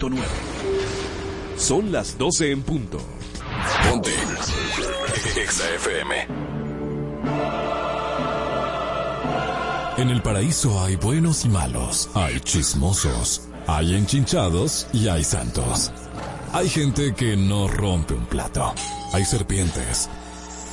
[0.00, 0.20] 96.9.
[1.56, 2.98] Son las 12 en punto.
[3.88, 4.10] Ponte.
[5.36, 6.26] Exa FM.
[9.98, 15.92] En el paraíso hay buenos y malos, hay chismosos, hay enchinchados y hay santos.
[16.52, 18.72] Hay gente que no rompe un plato,
[19.12, 20.08] hay serpientes,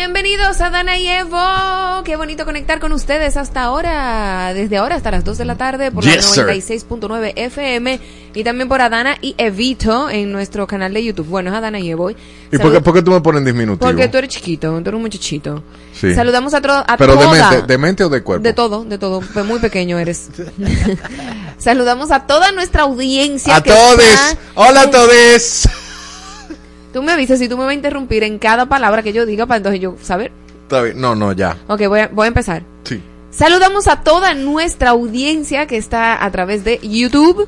[0.00, 2.02] Bienvenidos a Dana y Evo.
[2.04, 5.90] Qué bonito conectar con ustedes hasta ahora, desde ahora hasta las 2 de la tarde
[5.90, 8.00] por Yes, la 96.9 FM
[8.32, 11.26] y también por Adana y Evito en nuestro canal de YouTube.
[11.26, 12.10] Bueno, es Adana y Evo.
[12.10, 12.16] ¿Y
[12.62, 13.86] por qué, por qué tú me pones disminutivo?
[13.86, 15.62] Porque tú eres chiquito, tú eres un muchachito.
[15.92, 16.14] Sí.
[16.14, 18.42] Saludamos a, a Pero de mente, de mente o de cuerpo.
[18.42, 19.20] De todo, de todo.
[19.20, 20.30] Pues Muy pequeño eres.
[21.58, 23.54] Saludamos a toda nuestra audiencia.
[23.54, 24.02] A todos.
[24.54, 25.68] Hola a todos.
[26.92, 29.46] Tú me avisas si tú me vas a interrumpir en cada palabra que yo diga
[29.46, 30.32] para entonces yo saber.
[30.62, 31.00] Está bien.
[31.00, 31.56] No, no, ya.
[31.68, 32.62] Ok, voy a, voy a empezar.
[32.84, 33.00] Sí.
[33.30, 37.46] Saludamos a toda nuestra audiencia que está a través de YouTube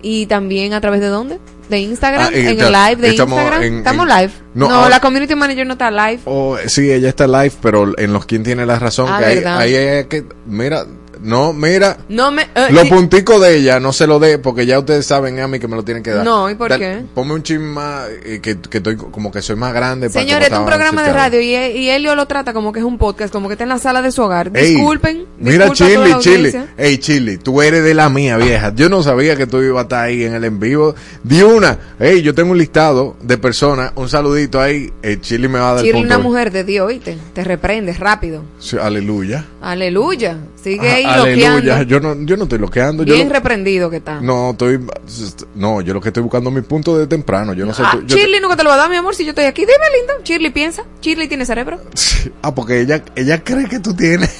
[0.00, 1.38] y también a través de dónde?
[1.68, 3.62] De Instagram, Ah, en el live de estamos Instagram.
[3.62, 4.32] en- estamos en- live.
[4.54, 6.20] No, la community manager no está live.
[6.24, 9.06] Oh, sí, ella está live, pero en los quien tiene la razón.
[9.10, 10.24] Ah, que ahí, ahí es que.
[10.46, 10.84] Mira,
[11.22, 11.96] no, mira.
[12.08, 15.38] No me eh, Los punticos de ella no se lo dé porque ya ustedes saben
[15.40, 16.24] a mí que me lo tienen que dar.
[16.24, 17.02] No, ¿y por qué?
[17.14, 20.08] Ponme un chisme más, eh, que, que estoy co- como que soy más grande.
[20.08, 21.28] Señores, este es un programa de seteado.
[21.30, 23.70] radio y, y Elio lo trata como que es un podcast, como que está en
[23.70, 24.50] la sala de su hogar.
[24.54, 25.24] Ey, Disculpen.
[25.38, 26.52] Mira, Chili, Chili.
[26.76, 28.72] Ey, Chili, tú eres de la mía, vieja.
[28.74, 30.94] Yo no sabía que tú ibas a estar ahí en el en vivo.
[31.22, 31.78] Di una.
[32.00, 33.92] Ey, yo tengo un listado de personas.
[33.96, 34.92] Un saludito ahí.
[35.02, 36.06] Eh, Chili me va a dar Chile, punto.
[36.06, 37.16] una mujer de Dios, oíste.
[37.34, 38.42] Te reprendes rápido.
[38.58, 39.44] Sí, aleluya.
[39.60, 40.36] Aleluya.
[40.62, 41.54] Sigue ahí Ah, aleluya.
[41.56, 41.82] loqueando.
[41.84, 43.02] Yo no, yo no estoy loqueando.
[43.02, 44.20] Yo Bien lo- reprendido que está.
[44.20, 44.78] no, estoy.
[45.56, 47.52] No, yo lo que estoy buscando es mi punto de temprano.
[47.52, 47.82] Yo no sé.
[47.84, 49.44] Ah, tú- yo Shirley nunca te lo va a dar, mi amor, si yo estoy
[49.46, 49.62] aquí.
[49.62, 50.14] Dime, lindo.
[50.24, 50.84] Shirley piensa.
[51.00, 51.80] Shirley tiene cerebro.
[52.42, 54.30] ah, porque ella, ella cree que tú tienes.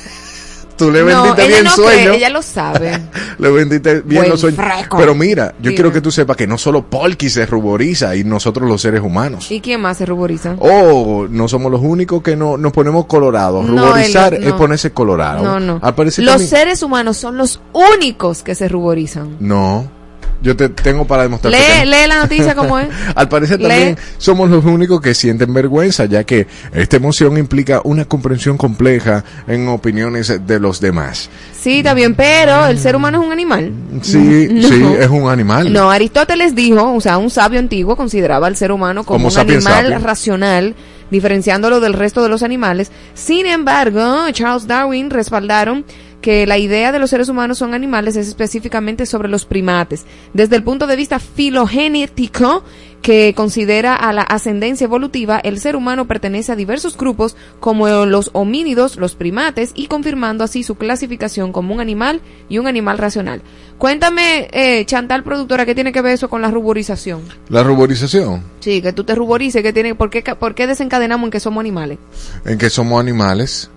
[0.76, 2.04] Tú le vendiste bien no sueño.
[2.10, 2.98] cree, ella lo sabe.
[3.38, 4.60] Le vendiste bien Buen los sueños.
[4.64, 4.96] freco.
[4.98, 8.68] Pero mira, yo quiero que tú sepas que no solo Polky se ruboriza y nosotros
[8.68, 9.50] los seres humanos.
[9.50, 10.56] ¿Y quién más se ruboriza?
[10.58, 13.64] Oh, no somos los únicos que no nos ponemos colorados.
[13.64, 15.42] No, Ruborizar Elliot, es ponerse colorado.
[15.42, 15.80] No, no.
[15.82, 19.36] Al Los también- seres humanos son los únicos que se ruborizan.
[19.40, 20.01] No.
[20.42, 22.88] Yo te tengo para demostrar Lee, lee la noticia como es.
[23.14, 23.68] Al parecer Lee.
[23.68, 29.24] también somos los únicos que sienten vergüenza, ya que esta emoción implica una comprensión compleja
[29.46, 31.30] en opiniones de los demás.
[31.58, 33.72] Sí, bien, pero el ser humano es un animal.
[34.02, 34.68] Sí, No.
[34.68, 35.72] sí, es un animal.
[35.72, 40.02] No, Aristóteles dijo, o sea, un sabio antiguo consideraba al ser humano como un animal
[40.02, 40.74] racional,
[41.10, 42.90] diferenciándolo del resto de los animales.
[43.14, 45.84] Sin embargo, Charles Darwin respaldaron
[46.22, 50.06] que la idea de los seres humanos son animales es específicamente sobre los primates.
[50.32, 52.64] Desde el punto de vista filogenético,
[53.02, 58.30] que considera a la ascendencia evolutiva, el ser humano pertenece a diversos grupos como los
[58.32, 63.42] homínidos, los primates, y confirmando así su clasificación como un animal y un animal racional.
[63.76, 67.22] Cuéntame, eh, Chantal, productora, ¿qué tiene que ver eso con la ruborización?
[67.48, 71.30] La ruborización, Sí, que tú te ruborices, que tiene, ¿por qué, ¿por qué desencadenamos en
[71.32, 71.98] que somos animales?
[72.44, 73.68] en que somos animales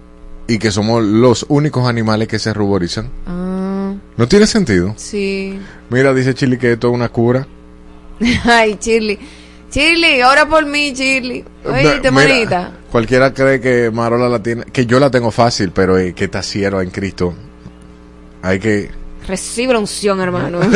[0.48, 3.10] y que somos los únicos animales que se ruborizan.
[3.28, 4.94] Ah, No tiene sentido.
[4.98, 5.60] sí.
[5.90, 7.48] Mira, dice Chili que esto es una cura.
[8.46, 9.20] Ay, Shirley.
[9.72, 11.44] Shirley, ora por mí, Shirley.
[11.66, 12.72] Oíste, Mira, manita.
[12.92, 16.42] Cualquiera cree que Marola la tiene, que yo la tengo fácil, pero eh, que está
[16.42, 17.34] cielo en Cristo.
[18.42, 18.90] Hay que...
[19.28, 20.60] Recibe la unción, hermano.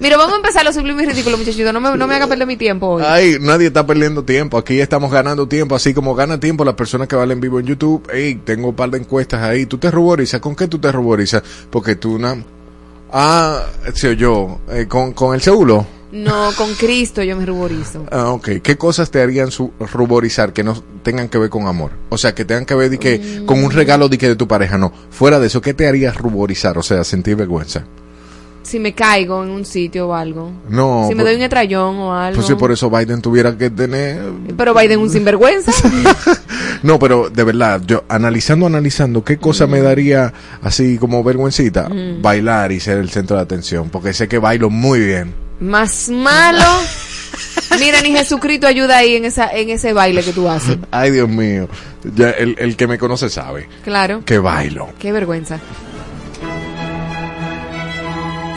[0.00, 1.72] Mira, vamos a empezar lo sublime y ridículo, muchachito.
[1.72, 3.02] No me, no me haga perder mi tiempo hoy.
[3.06, 4.58] Ay, nadie está perdiendo tiempo.
[4.58, 7.66] Aquí estamos ganando tiempo, así como gana tiempo las personas que van en vivo en
[7.66, 8.08] YouTube.
[8.12, 9.66] Ey, tengo un par de encuestas ahí.
[9.66, 10.40] ¿Tú te ruborizas?
[10.40, 11.42] ¿Con qué tú te ruborizas?
[11.70, 12.36] Porque tú una...
[13.10, 13.64] Ah,
[13.94, 15.86] sí, yo, eh, con, con el seguro.
[16.10, 18.06] No, con Cristo yo me ruborizo.
[18.10, 18.48] Ah, ok.
[18.62, 21.90] ¿Qué cosas te harían su ruborizar que no tengan que ver con amor?
[22.08, 24.48] O sea, que tengan que ver de que, con un regalo de que de tu
[24.48, 24.92] pareja, no.
[25.10, 26.78] Fuera de eso, ¿qué te haría ruborizar?
[26.78, 27.84] O sea, sentir vergüenza.
[28.68, 30.52] Si me caigo en un sitio o algo.
[30.68, 31.06] No.
[31.08, 32.34] Si me por- doy un estrellón o algo.
[32.36, 34.20] Pues si por eso Biden tuviera que tener...
[34.56, 35.72] Pero Biden un sinvergüenza.
[36.82, 40.32] No, pero de verdad, yo analizando, analizando, ¿qué cosa me daría
[40.62, 41.88] así como vergüencita?
[42.20, 45.34] Bailar y ser el centro de atención, porque sé que bailo muy bien.
[45.58, 46.62] Más malo.
[47.80, 50.78] Mira, ni Jesucristo ayuda ahí en esa en ese baile que tú haces.
[50.92, 51.68] Ay, Dios mío.
[52.14, 54.22] Ya, el, el que me conoce sabe Claro.
[54.24, 54.88] que bailo.
[55.00, 55.58] Qué vergüenza.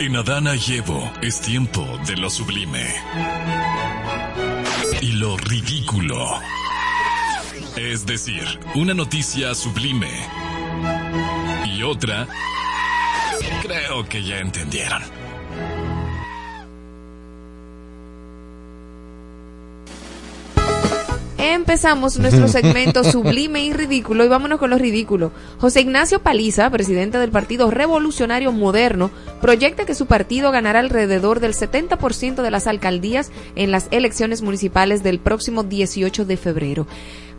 [0.02, 2.92] En Adana y Evo es tiempo de lo sublime.
[5.00, 6.28] Y lo ridículo.
[7.76, 8.44] Es decir,
[8.74, 10.10] una noticia sublime.
[11.68, 12.28] Y otra...
[13.62, 15.21] Creo que ya entendieron.
[21.44, 25.32] Empezamos nuestro segmento sublime y ridículo y vámonos con lo ridículo.
[25.58, 29.10] José Ignacio Paliza, presidente del Partido Revolucionario Moderno,
[29.42, 35.02] proyecta que su partido ganará alrededor del 70% de las alcaldías en las elecciones municipales
[35.02, 36.86] del próximo 18 de febrero.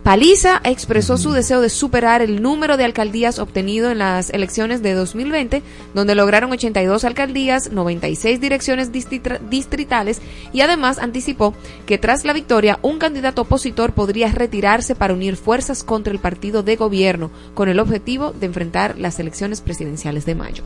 [0.03, 4.95] Paliza expresó su deseo de superar el número de alcaldías obtenido en las elecciones de
[4.95, 5.63] 2020,
[5.95, 10.21] donde lograron 82 alcaldías, 96 direcciones distritales
[10.53, 11.55] y además anticipó
[11.87, 16.65] que tras la victoria un candidato opositor podría retirarse para unir fuerzas contra el partido
[16.65, 20.65] de gobierno, con el objetivo de enfrentar las elecciones presidenciales de mayo.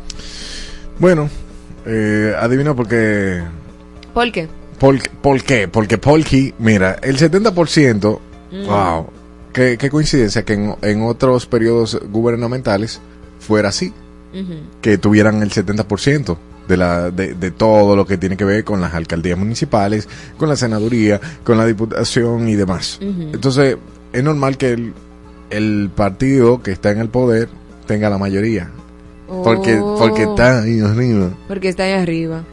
[0.98, 1.28] Bueno,
[1.84, 3.42] eh, adivina por qué.
[4.14, 4.48] ¿Por qué?
[4.78, 5.68] ¿Por, por qué?
[5.68, 8.18] Porque Polky, mira, el 70%,
[8.66, 9.06] wow,
[9.56, 13.00] qué, qué coincidencia que en, en otros periodos gubernamentales
[13.40, 13.92] fuera así,
[14.82, 16.36] que tuvieran el 70%
[16.68, 20.50] de, la, de, de todo lo que tiene que ver con las alcaldías municipales, con
[20.50, 22.98] la senaduría, con la diputación y demás.
[23.00, 23.78] Entonces,
[24.12, 24.92] es normal que el,
[25.48, 27.48] el partido que está en el poder
[27.86, 28.70] tenga la mayoría.
[29.42, 31.30] Porque, Oh, porque está ahí arriba.
[31.48, 32.44] Porque está ahí arriba.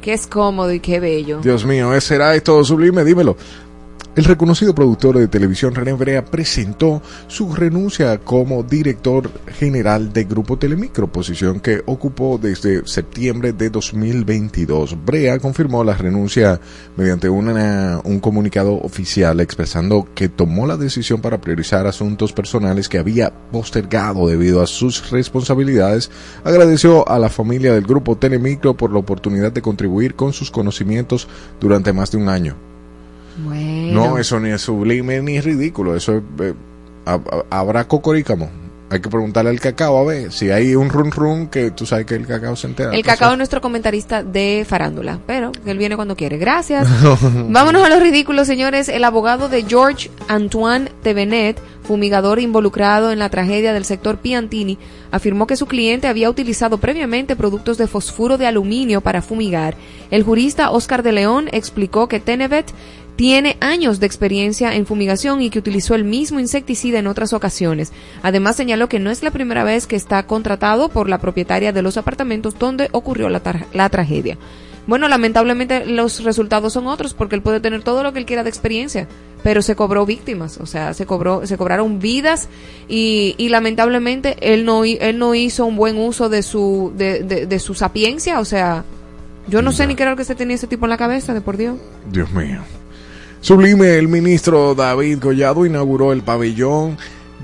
[0.00, 1.40] Que es cómodo y qué bello.
[1.42, 3.04] Dios mío, ¿ese ¿será esto sublime?
[3.04, 3.36] Dímelo.
[4.16, 10.56] El reconocido productor de televisión René Brea presentó su renuncia como director general de Grupo
[10.56, 14.96] Telemicro, posición que ocupó desde septiembre de 2022.
[15.04, 16.58] Brea confirmó la renuncia
[16.96, 22.98] mediante una- un comunicado oficial expresando que tomó la decisión para priorizar asuntos personales que
[22.98, 26.10] había postergado debido a sus responsabilidades.
[26.42, 31.28] Agradeció a la familia del Grupo Telemicro por la oportunidad de contribuir con sus conocimientos
[31.60, 32.56] durante más de un año.
[33.38, 34.06] Bueno.
[34.10, 35.94] No, eso ni es sublime ni es ridículo.
[35.96, 36.54] Eso es, eh,
[37.04, 38.50] hab- habrá cocorícamo.
[38.88, 42.06] Hay que preguntarle al cacao a ver si hay un run run que tú sabes
[42.06, 42.94] que el cacao se entera.
[42.94, 46.38] El cacao es nuestro comentarista de farándula, pero él viene cuando quiere.
[46.38, 46.86] Gracias.
[47.48, 48.88] Vámonos a los ridículos, señores.
[48.88, 54.78] El abogado de George Antoine Tevenet, fumigador involucrado en la tragedia del sector Piantini,
[55.10, 59.74] afirmó que su cliente había utilizado previamente productos de fosfuro de aluminio para fumigar.
[60.12, 62.66] El jurista Oscar de León explicó que Tenevet
[63.16, 67.92] tiene años de experiencia en fumigación y que utilizó el mismo insecticida en otras ocasiones.
[68.22, 71.82] Además señaló que no es la primera vez que está contratado por la propietaria de
[71.82, 74.36] los apartamentos donde ocurrió la, tragedia.
[74.86, 78.44] Bueno, lamentablemente los resultados son otros porque él puede tener todo lo que él quiera
[78.44, 79.08] de experiencia,
[79.42, 82.48] pero se cobró víctimas, o sea, se cobró, se cobraron vidas
[82.86, 87.46] y, y lamentablemente él no, él no hizo un buen uso de su, de, de,
[87.46, 88.84] de su sapiencia, o sea,
[89.48, 91.34] yo no sé ni qué era lo que se tenía ese tipo en la cabeza,
[91.34, 91.78] de por Dios.
[92.10, 92.60] Dios mío.
[93.46, 96.98] Sublime, el ministro David Collado inauguró el pabellón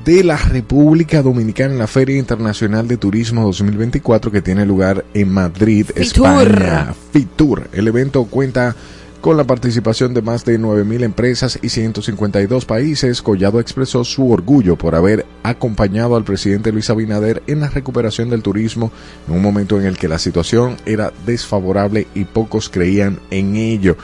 [0.04, 5.28] de la República Dominicana en la Feria Internacional de Turismo 2024 que tiene lugar en
[5.28, 6.42] Madrid, Fitur.
[6.42, 6.92] España.
[7.12, 7.68] Fitur.
[7.72, 8.74] El evento cuenta
[9.20, 13.22] con la participación de más de 9.000 empresas y 152 países.
[13.22, 18.42] Collado expresó su orgullo por haber acompañado al presidente Luis Abinader en la recuperación del
[18.42, 18.92] turismo
[19.28, 23.96] en un momento en el que la situación era desfavorable y pocos creían en ello.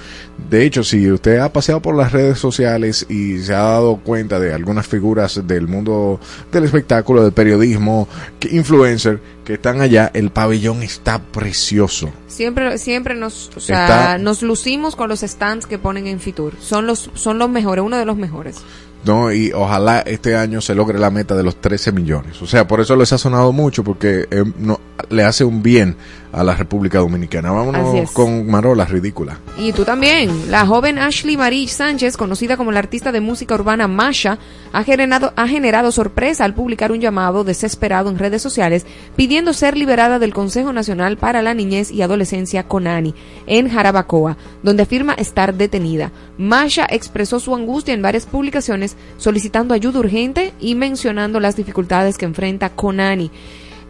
[0.50, 4.38] De hecho, si usted ha paseado por las redes sociales y se ha dado cuenta
[4.38, 6.20] de algunas figuras del mundo
[6.52, 12.10] del espectáculo, del periodismo, que influencer que están allá, el pabellón está precioso.
[12.28, 16.52] Siempre, siempre nos, o sea, Está- nos lucimos con los stands que ponen en Fitur.
[16.60, 18.58] Son los, son los mejores, uno de los mejores.
[19.04, 19.32] ¿No?
[19.32, 22.40] Y ojalá este año se logre la meta de los 13 millones.
[22.42, 25.96] O sea, por eso les ha sonado mucho, porque eh, no, le hace un bien
[26.32, 27.50] a la República Dominicana.
[27.50, 29.38] Vámonos con Marola, ridícula.
[29.58, 30.50] Y tú también.
[30.50, 34.38] La joven Ashley Marie Sánchez, conocida como la artista de música urbana Masha,
[34.72, 39.76] ha generado, ha generado sorpresa al publicar un llamado desesperado en redes sociales pidiendo ser
[39.76, 43.14] liberada del Consejo Nacional para la Niñez y Adolescencia CONANI
[43.46, 46.12] en Jarabacoa, donde afirma estar detenida.
[46.36, 52.26] Masha expresó su angustia en varias publicaciones solicitando ayuda urgente y mencionando las dificultades que
[52.26, 53.30] enfrenta CONANI.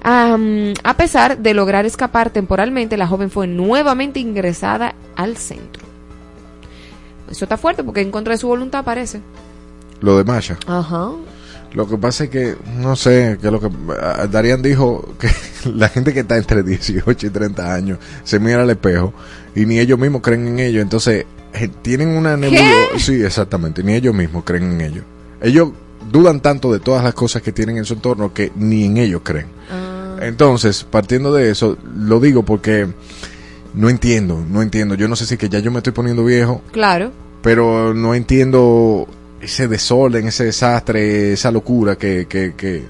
[0.02, 5.83] Am, a pesar de lograr escapar temporalmente, la joven fue nuevamente ingresada al centro.
[7.31, 9.21] Eso está fuerte porque en contra de su voluntad parece.
[10.00, 10.57] Lo de Masha.
[10.67, 11.11] Ajá.
[11.75, 13.69] Lo que pasa es que, no sé, que lo que
[14.00, 15.28] ah, Darían dijo que
[15.75, 19.12] la gente que está entre 18 y 30 años se mira al espejo
[19.55, 20.81] y ni ellos mismos creen en ello.
[20.81, 22.99] Entonces, eh, tienen una nebulosa.
[22.99, 25.02] Sí, exactamente, ni ellos mismos creen en ello.
[25.43, 25.71] Ellos
[26.11, 29.21] dudan tanto de todas las cosas que tienen en su entorno que ni en ellos
[29.23, 29.47] creen.
[29.71, 29.88] Ah,
[30.20, 32.88] Entonces, partiendo de eso, lo digo porque
[33.75, 34.94] no entiendo, no entiendo.
[34.94, 37.12] Yo no sé si que ya yo me estoy poniendo viejo, claro.
[37.42, 39.06] pero no entiendo
[39.40, 42.84] ese desorden, ese desastre, esa locura que, que, que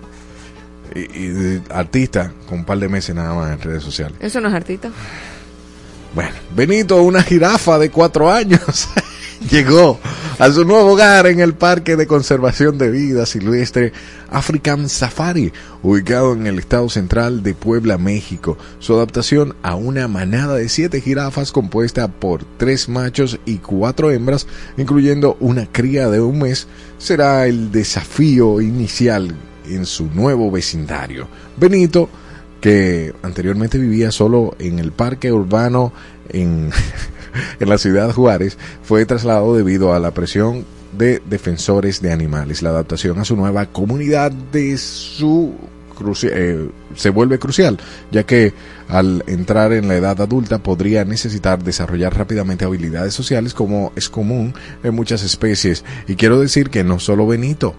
[0.95, 4.17] y, artista con un par de meses nada más en redes sociales.
[4.21, 4.91] Eso no es artista.
[6.15, 8.61] Bueno, Benito, una jirafa de cuatro años,
[9.51, 9.99] llegó
[10.39, 13.93] a su nuevo hogar en el Parque de Conservación de Vida Silvestre
[14.31, 15.53] African Safari,
[15.83, 18.57] ubicado en el estado central de Puebla, México.
[18.79, 24.47] Su adaptación a una manada de siete jirafas compuesta por tres machos y cuatro hembras,
[24.77, 26.69] incluyendo una cría de un mes,
[26.99, 29.35] será el desafío inicial
[29.69, 31.29] en su nuevo vecindario.
[31.57, 32.09] Benito
[32.61, 35.93] que anteriormente vivía solo en el parque urbano
[36.29, 36.71] en,
[37.61, 40.65] en la ciudad Juárez, fue trasladado debido a la presión
[40.97, 42.63] de defensores de animales.
[42.63, 45.55] La adaptación a su nueva comunidad de su
[46.23, 47.79] eh, se vuelve crucial,
[48.11, 48.53] ya que
[48.89, 54.55] al entrar en la edad adulta podría necesitar desarrollar rápidamente habilidades sociales como es común
[54.83, 55.85] en muchas especies.
[56.07, 57.75] Y quiero decir que no solo Benito,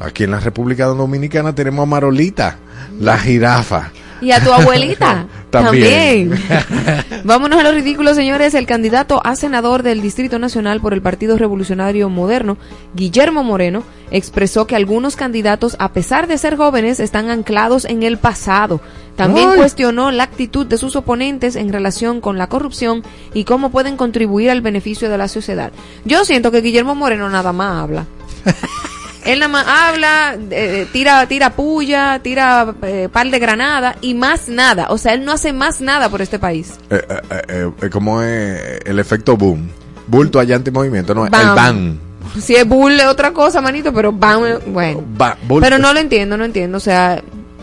[0.00, 2.58] aquí en la República Dominicana tenemos a Marolita,
[3.00, 3.90] la jirafa.
[4.24, 5.26] Y a tu abuelita.
[5.50, 6.30] También.
[6.30, 7.24] También.
[7.24, 8.54] Vámonos a los ridículos, señores.
[8.54, 12.56] El candidato a senador del Distrito Nacional por el Partido Revolucionario Moderno,
[12.94, 18.18] Guillermo Moreno, expresó que algunos candidatos, a pesar de ser jóvenes, están anclados en el
[18.18, 18.80] pasado.
[19.16, 19.58] También Ay.
[19.58, 24.50] cuestionó la actitud de sus oponentes en relación con la corrupción y cómo pueden contribuir
[24.50, 25.70] al beneficio de la sociedad.
[26.04, 28.06] Yo siento que Guillermo Moreno nada más habla.
[29.24, 34.48] Él nada más habla, eh, tira, tira puya, tira eh, par de granada y más
[34.48, 34.88] nada.
[34.90, 36.74] O sea, él no hace más nada por este país.
[36.90, 39.68] Eh, eh, eh, eh, como es el efecto boom.
[40.06, 41.54] Bulto allante movimiento, no, el Bam.
[41.54, 42.00] ban.
[42.38, 45.02] Si es bull es otra cosa, manito, pero van, bueno.
[45.16, 45.38] Ba-.
[45.60, 46.76] Pero no lo entiendo, no entiendo.
[46.76, 47.22] O sea,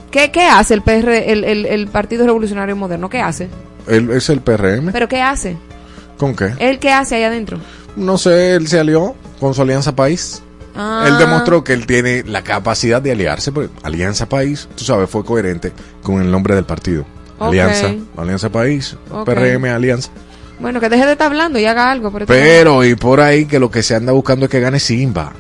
[0.10, 3.10] ¿qué, qué hace el PR, el, el, el Partido Revolucionario Moderno?
[3.10, 3.50] ¿Qué hace?
[3.88, 4.92] Él es el PRM.
[4.92, 5.58] ¿Pero qué hace?
[6.18, 6.54] ¿Con qué?
[6.60, 7.60] ¿Él qué hace ahí adentro?
[7.96, 10.42] No sé, él se alió con su Alianza País.
[10.76, 15.10] Ah, Él demostró que él tiene la capacidad de aliarse, porque Alianza País, tú sabes,
[15.10, 17.06] fue coherente con el nombre del partido.
[17.40, 18.96] Alianza, Alianza País.
[19.26, 20.10] PRM, Alianza.
[20.60, 22.12] Bueno, que deje de estar hablando y haga algo.
[22.28, 25.34] Pero, y por ahí que lo que se anda buscando es que gane Simba.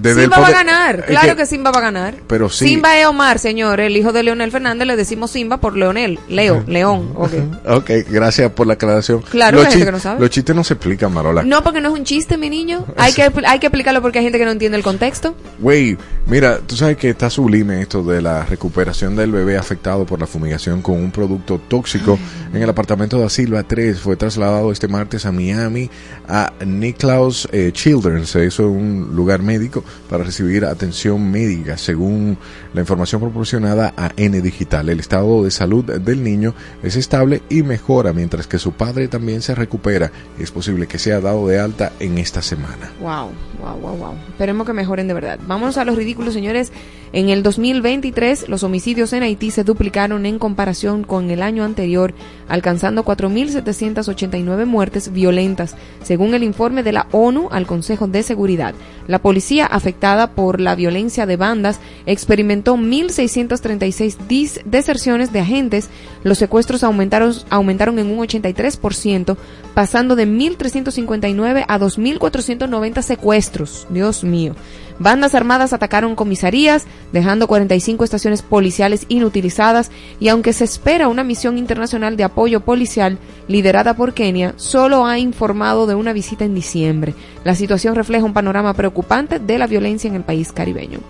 [0.00, 2.14] Desde Simba va a ganar, es claro que, Simba va a ganar.
[2.26, 2.66] Pero sí.
[2.68, 6.64] Simba es Omar, señor, el hijo de Leonel Fernández, le decimos Simba por Leonel, Leo,
[6.66, 7.32] León, ok.
[7.68, 9.22] Ok, gracias por la aclaración.
[9.22, 10.20] Claro, los, hay gente chi- que no sabe.
[10.20, 11.42] los chistes no se explican, Marola.
[11.42, 12.84] No, porque no es un chiste, mi niño.
[12.96, 15.34] Hay que, hay que explicarlo porque hay gente que no entiende el contexto.
[15.58, 15.96] Güey,
[16.26, 20.26] mira, tú sabes que está sublime esto de la recuperación del bebé afectado por la
[20.26, 22.18] fumigación con un producto tóxico
[22.52, 24.00] en el apartamento de Silva 3.
[24.00, 25.90] Fue trasladado este martes a Miami
[26.28, 32.38] a Nicklaus eh, Children's, eso es un lugar médico para recibir atención médica, según
[32.74, 34.88] la información proporcionada a N Digital.
[34.88, 39.42] El estado de salud del niño es estable y mejora, mientras que su padre también
[39.42, 40.10] se recupera.
[40.38, 42.92] Es posible que sea dado de alta en esta semana.
[43.00, 44.14] Wow, wow, wow, wow.
[44.28, 45.38] Esperemos que mejoren de verdad.
[45.46, 46.72] Vámonos a los ridículos, señores.
[47.12, 52.14] En el 2023, los homicidios en Haití se duplicaron en comparación con el año anterior,
[52.48, 58.74] alcanzando 4.789 muertes violentas, según el informe de la ONU al Consejo de Seguridad.
[59.06, 65.88] La policía afectada por la violencia de bandas experimentó 1.636 dis- deserciones de agentes.
[66.24, 69.36] Los secuestros aumentaron, aumentaron en un 83%,
[69.74, 73.86] pasando de 1.359 a 2.490 secuestros.
[73.90, 74.54] Dios mío.
[74.98, 81.58] Bandas armadas atacaron comisarías, dejando 45 estaciones policiales inutilizadas y aunque se espera una misión
[81.58, 87.14] internacional de apoyo policial liderada por Kenia, solo ha informado de una visita en diciembre.
[87.42, 91.00] La situación refleja un panorama preocupante de la violencia en el país caribeño.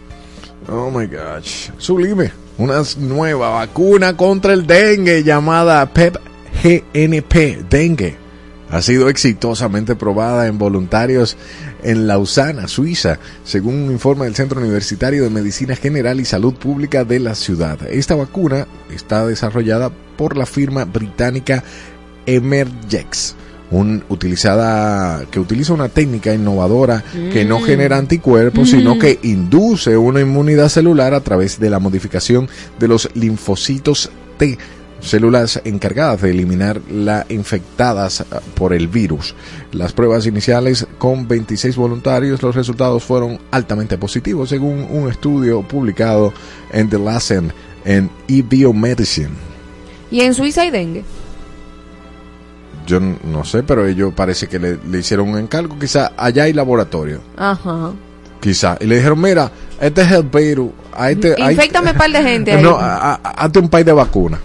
[0.69, 1.71] Oh my gosh.
[1.79, 2.42] Sublime.
[2.59, 6.17] Una nueva vacuna contra el dengue llamada PEP
[6.63, 8.23] GNP dengue
[8.73, 11.37] ha sido exitosamente probada en voluntarios
[11.83, 17.05] en Lausana, Suiza, según un informe del Centro Universitario de Medicina General y Salud Pública
[17.05, 17.79] de la ciudad.
[17.91, 21.63] Esta vacuna está desarrollada por la firma británica
[22.25, 23.35] Emergex.
[23.73, 27.03] Un, utilizada, que utiliza una técnica innovadora
[27.33, 27.65] que no Mm.
[27.65, 32.49] genera anticuerpos, sino que induce una inmunidad celular a través de la modificación
[32.79, 34.59] de los linfocitos T,
[35.01, 39.35] células encargadas de eliminar las infectadas ah, por el virus.
[39.73, 46.33] Las pruebas iniciales con 26 voluntarios, los resultados fueron altamente positivos, según un estudio publicado
[46.73, 47.45] en The Lancet
[47.85, 49.31] en eBiomedicine.
[50.11, 51.05] Y en Suiza hay dengue.
[52.87, 55.79] Yo no sé, pero ellos parece que le, le hicieron un encargo.
[55.79, 57.21] Quizá allá hay laboratorio.
[57.37, 57.93] Ajá.
[58.41, 58.77] Quizá.
[58.81, 60.71] Y le dijeron, mira, este es el virus.
[60.95, 62.63] A este, a- Inféctame par de gente ahí.
[62.63, 64.39] No, a- a- hazte un país de vacuna.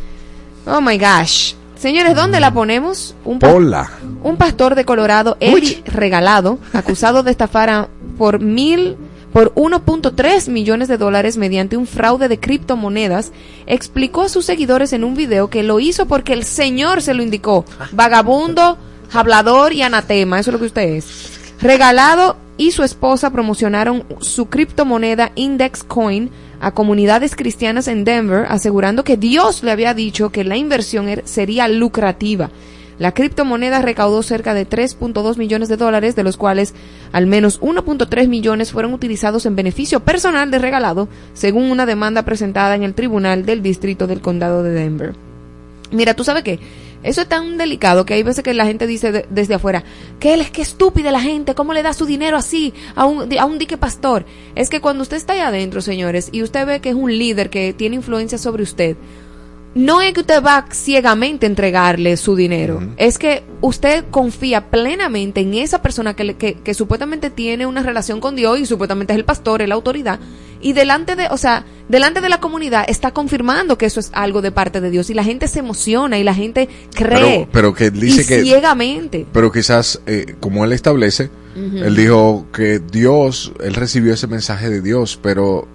[0.65, 1.53] Oh my gosh.
[1.77, 3.15] Señores, ¿dónde la ponemos?
[3.24, 3.89] Un, pa- Hola.
[4.24, 8.98] un pastor de Colorado, Eddie Regalado, acusado de estafar a- por mil
[9.38, 13.32] por 1.3 millones de dólares mediante un fraude de criptomonedas,
[13.67, 17.22] explicó a sus seguidores en un video que lo hizo porque el Señor se lo
[17.22, 17.63] indicó.
[17.91, 18.79] Vagabundo,
[19.13, 21.06] hablador y anatema, eso es lo que usted es.
[21.62, 29.03] Regalado y su esposa promocionaron su criptomoneda Index Coin a comunidades cristianas en Denver, asegurando
[29.03, 32.50] que Dios le había dicho que la inversión er- sería lucrativa.
[33.00, 36.74] La criptomoneda recaudó cerca de 3.2 millones de dólares, de los cuales
[37.12, 42.74] al menos 1.3 millones fueron utilizados en beneficio personal de regalado, según una demanda presentada
[42.75, 45.13] en el Tribunal del Distrito del Condado de Denver.
[45.92, 46.60] Mira, tú sabes qué,
[47.04, 49.84] eso es tan delicado que hay veces que la gente dice de- desde afuera,
[50.20, 53.30] que él es que estúpida la gente, ¿cómo le da su dinero así a un,
[53.38, 54.26] a un dique pastor?
[54.56, 57.50] Es que cuando usted está ahí adentro, señores, y usted ve que es un líder
[57.52, 58.98] que tiene influencia sobre usted,
[59.78, 65.42] no es que usted va ciegamente a entregarle su dinero, es que usted confía plenamente
[65.42, 69.20] en esa persona que, que, que supuestamente tiene una relación con Dios y supuestamente es
[69.20, 70.20] el pastor, es la autoridad,
[70.62, 74.42] y delante de, o sea, delante de la comunidad está confirmando que eso es algo
[74.42, 77.20] de parte de Dios y la gente se emociona y la gente cree.
[77.20, 78.42] Pero, pero que dice y que.
[78.44, 79.26] ciegamente.
[79.32, 84.82] Pero quizás, eh, como él establece, él dijo que Dios, él recibió ese mensaje de
[84.82, 85.68] Dios, pero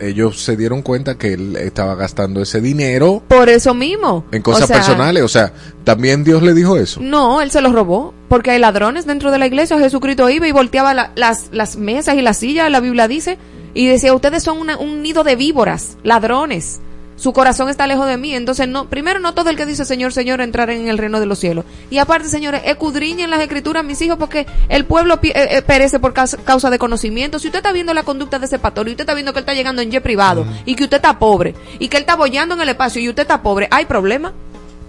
[0.00, 4.24] ellos se dieron cuenta que él estaba gastando ese dinero Por eso mismo.
[4.32, 5.22] en cosas O sea, personales.
[5.22, 5.52] O sea,
[5.84, 7.00] también Dios le dijo eso.
[7.00, 8.12] No, él se los robó.
[8.28, 9.78] Porque hay ladrones dentro de la iglesia.
[9.78, 13.38] Jesucristo iba y volteaba la- las, las mesas y las sillas, la Biblia dice.
[13.74, 16.80] Y decía, ustedes son una- un nido de víboras, ladrones.
[17.16, 18.34] Su corazón está lejos de mí.
[18.34, 21.26] Entonces, no, primero, no todo el que dice Señor, Señor entrará en el reino de
[21.26, 21.64] los cielos.
[21.90, 26.12] Y aparte, señores, escudriñen las escrituras, mis hijos, porque el pueblo eh, eh, perece por
[26.12, 27.38] causa, de conocimiento.
[27.38, 29.42] Si usted está viendo la conducta de ese pastor y usted está viendo que él
[29.42, 32.54] está llegando en jet privado y que usted está pobre y que él está bollando
[32.54, 34.32] en el espacio y usted está pobre, hay problema.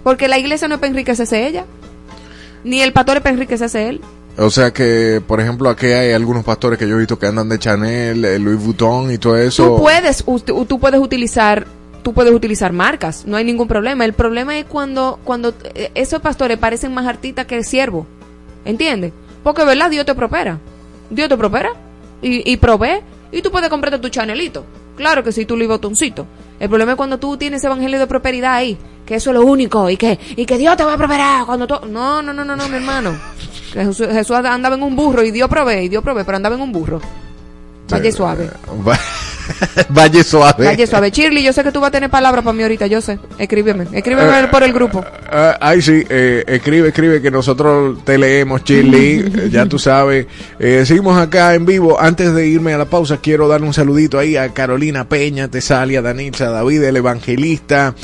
[0.02, 1.64] Porque la iglesia no es para enriquecerse ella.
[2.62, 4.00] Ni el pastor es para enriquecerse él.
[4.38, 7.48] O sea que, por ejemplo, aquí hay algunos pastores que yo he visto que andan
[7.48, 9.64] de Chanel, eh, Louis Vuitton y todo eso.
[9.64, 11.66] Tú puedes, tú puedes utilizar,
[12.06, 14.04] tú puedes utilizar marcas, no hay ningún problema.
[14.04, 18.06] El problema es cuando, cuando eh, esos pastores parecen más artistas que siervos.
[18.64, 19.12] ¿Entiendes?
[19.42, 19.90] Porque, ¿verdad?
[19.90, 20.60] Dios te prospera.
[21.10, 21.70] Dios te prospera
[22.22, 23.00] y, y provee.
[23.32, 24.64] Y tú puedes comprarte tu chanelito.
[24.96, 26.28] Claro que sí, tu libotoncito.
[26.60, 29.90] El problema es cuando tú tienes evangelio de prosperidad ahí, que eso es lo único,
[29.90, 31.88] y que, y que Dios te va a prosperar cuando tú...
[31.88, 33.16] No, no, no, no, no, mi hermano.
[33.72, 36.54] Que Jesús, Jesús andaba en un burro y Dios provee, y Dios provee, pero andaba
[36.54, 37.00] en un burro.
[37.90, 38.48] Vaya suave.
[39.46, 40.64] Va- Valle suave.
[40.64, 41.10] Vaya suave.
[41.10, 43.18] Shirley, yo sé que tú vas a tener palabras para mí ahorita, yo sé.
[43.38, 43.86] Escríbeme.
[43.92, 45.04] Escríbeme por el grupo.
[45.30, 50.26] Ah, ay, sí, eh, escribe, escribe, que nosotros te leemos, Chili, eh, ya tú sabes.
[50.58, 52.00] Eh, seguimos acá en vivo.
[52.00, 56.02] Antes de irme a la pausa, quiero dar un saludito ahí a Carolina Peña, Tesalia,
[56.02, 57.94] Danitza, David, el evangelista,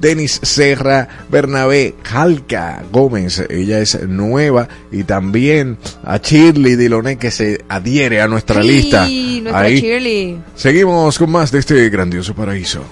[0.00, 7.64] Denis Serra, Bernabé Jalca Gómez, ella es nueva, y también a Shirley Diloné, que se
[7.68, 9.06] adhiere a nuestra Sí, lista.
[9.08, 9.80] nuestra Ahí.
[9.80, 10.38] Shirley.
[10.54, 12.82] Seguimos con más de este grandioso paraíso.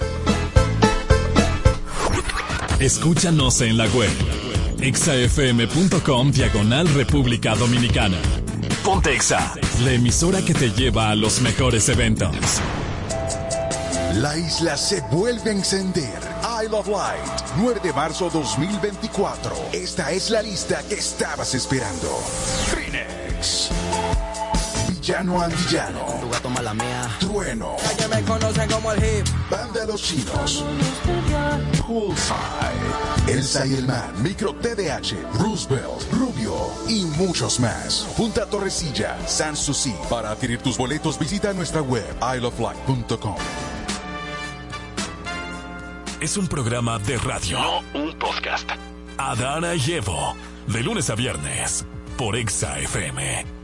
[2.79, 4.09] Escúchanos en la web.
[4.81, 8.17] exafm.com diagonal República Dominicana.
[8.83, 12.35] Ponte Exa, la emisora que te lleva a los mejores eventos.
[14.21, 16.19] La isla se vuelve a encender.
[16.63, 17.21] Isle of Light,
[17.57, 19.55] 9 de marzo 2024.
[19.71, 22.09] Esta es la lista que estabas esperando.
[22.65, 23.69] Phoenix.
[25.03, 26.03] Llano Antillano.
[26.19, 27.07] Tu gato mala mía.
[27.19, 27.75] Trueno.
[27.95, 29.27] Que me conocen como el hip.
[29.51, 30.65] Banda Los Chinos.
[31.85, 33.27] Poolside.
[33.27, 34.23] Elsa y el Man.
[34.23, 35.13] Micro TDH.
[35.39, 36.11] Roosevelt.
[36.11, 36.55] Rubio.
[36.87, 38.07] Y muchos más.
[38.17, 39.15] Punta Torrecilla.
[39.27, 39.93] Sanssouci.
[40.09, 43.35] Para adquirir tus boletos visita nuestra web isleoflight.com.
[46.19, 48.69] Es un programa de radio, no un podcast.
[49.17, 51.85] Adana y Evo, de lunes a viernes,
[52.17, 53.56] por Exa FM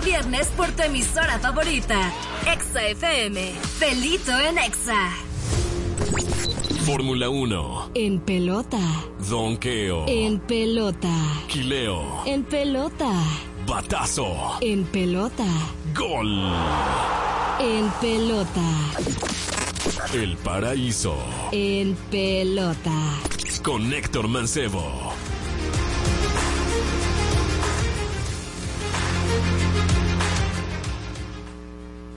[0.00, 2.12] viernes por tu emisora favorita.
[2.46, 3.52] Exa FM.
[3.78, 5.10] Felito en Exa.
[6.84, 7.90] Fórmula 1.
[7.94, 8.78] En pelota.
[9.28, 10.06] Donqueo.
[10.08, 11.12] En pelota.
[11.48, 12.22] Quileo.
[12.26, 13.12] En pelota.
[13.66, 14.58] Batazo.
[14.60, 15.46] En pelota.
[15.94, 16.52] Gol.
[17.60, 18.68] En pelota.
[20.12, 21.16] El paraíso.
[21.52, 23.20] En pelota.
[23.62, 25.12] Con Héctor Mancebo.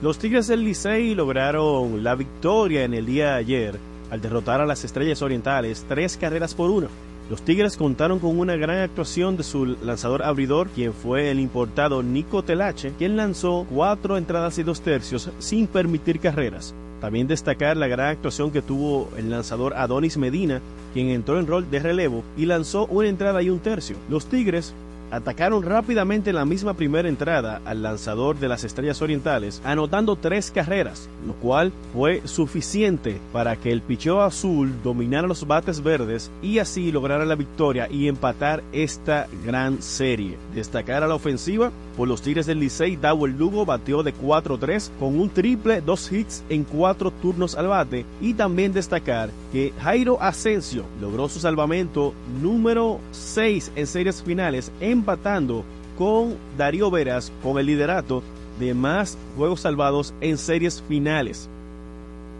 [0.04, 3.78] Los Tigres del Licey lograron la victoria en el día de ayer
[4.10, 6.88] al derrotar a las Estrellas Orientales tres carreras por uno.
[7.30, 12.02] Los Tigres contaron con una gran actuación de su lanzador abridor, quien fue el importado
[12.02, 16.74] Nico Telache, quien lanzó cuatro entradas y dos tercios sin permitir carreras.
[17.00, 20.60] También destacar la gran actuación que tuvo el lanzador Adonis Medina,
[20.92, 23.96] quien entró en rol de relevo y lanzó una entrada y un tercio.
[24.10, 24.74] Los Tigres
[25.14, 30.50] atacaron rápidamente en la misma primera entrada al lanzador de las Estrellas Orientales, anotando tres
[30.50, 36.58] carreras, lo cual fue suficiente para que el picheo azul dominara los bates verdes y
[36.58, 40.36] así lograra la victoria y empatar esta gran serie.
[40.54, 45.18] Destacar a la ofensiva por los Tigres del Licey, Dawel Lugo batió de 4-3 con
[45.18, 48.04] un triple, dos hits en cuatro turnos al bate.
[48.20, 55.64] Y también destacar que Jairo Asensio logró su salvamento número 6 en series finales, empatando
[55.96, 58.22] con Darío Veras con el liderato
[58.58, 61.48] de más juegos salvados en series finales.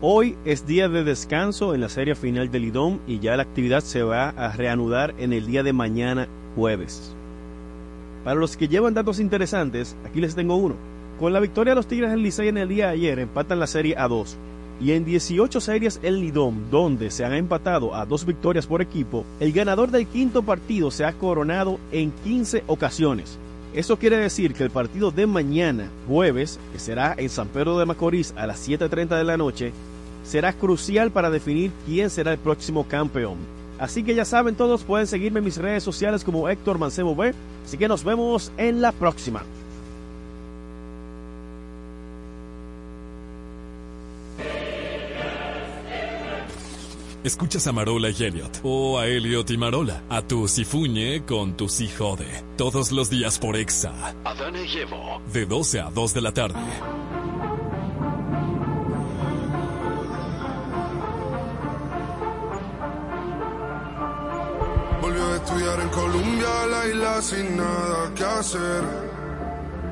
[0.01, 3.81] Hoy es día de descanso en la serie final del IDOM y ya la actividad
[3.81, 7.14] se va a reanudar en el día de mañana jueves.
[8.25, 10.77] Para los que llevan datos interesantes, aquí les tengo uno.
[11.21, 13.67] Con la victoria de los Tigres del Licey en el día de ayer, empatan la
[13.67, 14.37] serie a 2.
[14.81, 19.25] Y en 18 series el Lidom, donde se han empatado a dos victorias por equipo,
[19.39, 23.39] el ganador del quinto partido se ha coronado en 15 ocasiones.
[23.75, 27.87] Eso quiere decir que el partido de mañana, jueves, que será en San Pedro de
[27.87, 29.73] Macorís a las 7.30 de la noche,
[30.25, 33.37] será crucial para definir quién será el próximo campeón.
[33.79, 37.35] Así que ya saben todos, pueden seguirme en mis redes sociales como Héctor Mancebo B.
[37.65, 39.43] Así que nos vemos en la próxima.
[47.25, 51.69] Escuchas a Marola y Elliot, o a Elliot y Marola, a tu Sifuñe con tu
[51.69, 54.15] Jode, todos los días por Exa.
[54.25, 55.23] Adana y Evo.
[55.33, 56.61] De 12 a 2 de la tarde.
[66.55, 68.83] Colombia, la isla sin nada que hacer.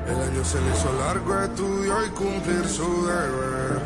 [0.07, 3.81] El año se le hizo largo, estudió y cumplir su deber.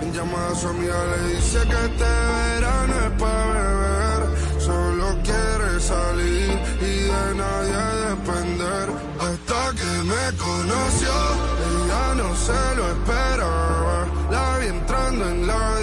[0.00, 4.60] En llamada a su amiga le dice que este verano es para beber.
[4.60, 8.86] Solo quiere salir y de nadie depender.
[9.20, 11.14] Hasta que me conoció,
[11.70, 14.06] ella no se lo esperaba.
[14.30, 15.80] La vi entrando en la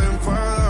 [0.00, 0.69] besos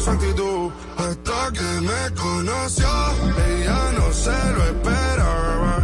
[0.00, 0.70] su actitud.
[0.96, 2.88] Hasta que me conoció,
[3.48, 5.79] ella no se lo esperaba.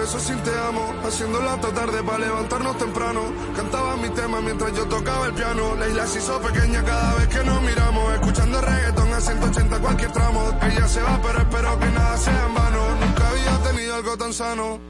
[0.00, 3.20] Besos sin te amo, haciendo la tarde para levantarnos temprano.
[3.54, 5.74] Cantaba mi tema mientras yo tocaba el piano.
[5.76, 8.14] La isla se hizo pequeña cada vez que nos miramos.
[8.14, 10.58] Escuchando reggaeton a 180 cualquier tramo.
[10.62, 12.82] Ella se va, pero espero que nada sea en vano.
[13.00, 14.80] Nunca había tenido algo tan sano.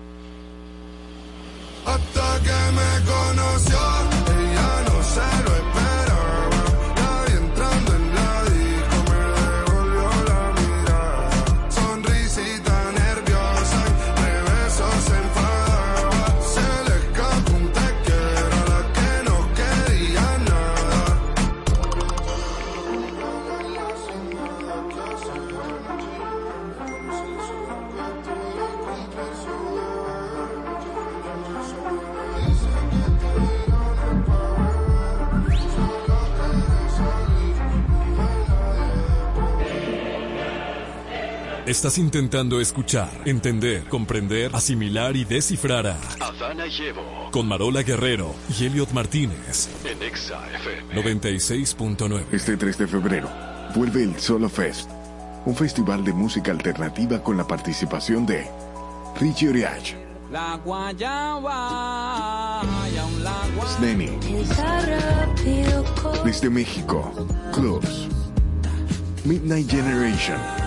[1.86, 3.78] Hasta que me conoció,
[41.70, 48.64] Estás intentando escuchar, entender, comprender, asimilar y descifrar a Adana Llevo con Marola Guerrero y
[48.64, 50.40] Elliot Martínez en Exa
[50.92, 52.24] 96.9.
[52.32, 53.30] Este 3 de febrero
[53.72, 54.90] vuelve el Solo Fest,
[55.46, 58.48] un festival de música alternativa con la participación de
[59.20, 59.94] Richie Oriach,
[63.76, 64.10] Sneni,
[66.24, 68.08] desde México, Clubs,
[69.24, 70.59] Midnight Generation.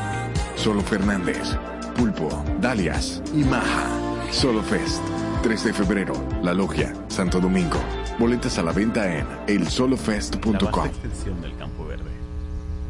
[0.64, 1.58] Solo Fernández,
[1.94, 2.30] Pulpo,
[2.62, 3.86] Dalias y Maja.
[4.32, 5.04] Solo Fest.
[5.42, 7.76] 3 de febrero, La Logia, Santo Domingo.
[8.18, 10.54] Boletas a la venta en La elsolofest.com.
[10.54, 12.10] vasta extensión del campo verde,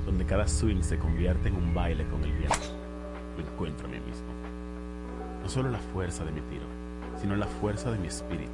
[0.05, 2.55] donde cada swing se convierte en un baile con el viento.
[3.35, 4.27] Me encuentro a mí mismo.
[5.41, 6.67] No solo la fuerza de mi tiro,
[7.19, 8.51] sino la fuerza de mi espíritu.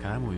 [0.00, 0.34] Cada movimiento